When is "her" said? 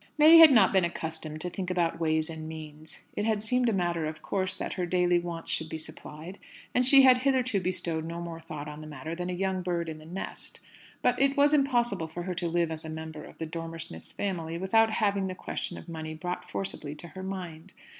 4.73-4.87, 12.23-12.33, 17.09-17.21